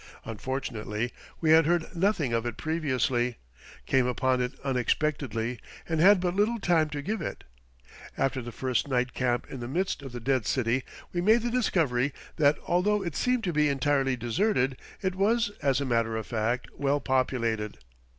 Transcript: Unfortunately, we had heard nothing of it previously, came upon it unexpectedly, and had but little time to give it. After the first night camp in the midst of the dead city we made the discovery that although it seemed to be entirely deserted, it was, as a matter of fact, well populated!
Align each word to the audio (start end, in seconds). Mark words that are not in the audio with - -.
Unfortunately, 0.25 1.13
we 1.41 1.51
had 1.51 1.67
heard 1.67 1.95
nothing 1.95 2.33
of 2.33 2.43
it 2.47 2.57
previously, 2.57 3.37
came 3.85 4.07
upon 4.07 4.41
it 4.41 4.53
unexpectedly, 4.63 5.59
and 5.87 5.99
had 5.99 6.19
but 6.19 6.35
little 6.35 6.57
time 6.57 6.89
to 6.89 7.03
give 7.03 7.21
it. 7.21 7.43
After 8.17 8.41
the 8.41 8.51
first 8.51 8.87
night 8.87 9.13
camp 9.13 9.45
in 9.47 9.59
the 9.59 9.67
midst 9.67 10.01
of 10.01 10.11
the 10.11 10.19
dead 10.19 10.47
city 10.47 10.81
we 11.13 11.21
made 11.21 11.43
the 11.43 11.51
discovery 11.51 12.13
that 12.37 12.57
although 12.65 13.03
it 13.03 13.15
seemed 13.15 13.43
to 13.43 13.53
be 13.53 13.69
entirely 13.69 14.15
deserted, 14.15 14.75
it 15.03 15.13
was, 15.13 15.51
as 15.61 15.79
a 15.79 15.85
matter 15.85 16.15
of 16.17 16.25
fact, 16.25 16.67
well 16.75 16.99
populated! 16.99 17.77